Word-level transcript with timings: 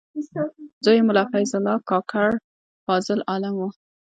زوی 0.83 0.97
یې 0.99 1.03
ملا 1.07 1.23
فیض 1.31 1.51
الله 1.57 1.77
کاکړ 1.89 2.29
فاضل 2.85 3.19
عالم 3.29 3.55
و. 3.57 3.61